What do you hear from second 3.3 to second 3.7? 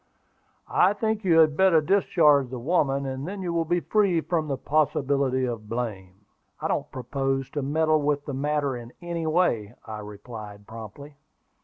you will